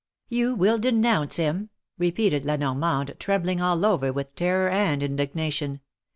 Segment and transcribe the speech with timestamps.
[0.31, 1.69] ^'Yoii will denounce him!"
[1.99, 5.79] repeated La Normando, trembling all over with terror and indignation.